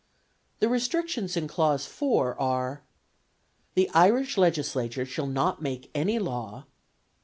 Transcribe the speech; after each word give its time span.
The 0.61 0.67
restrictions 0.67 1.37
in 1.37 1.47
clause 1.47 1.85
4 1.85 2.39
are: 2.41 2.81
"The 3.75 3.87
Irish 3.93 4.35
Legislature 4.35 5.05
shall 5.05 5.27
not 5.27 5.61
make 5.61 5.91
any 5.93 6.17
law 6.17 6.65
"(1.) 6.65 6.65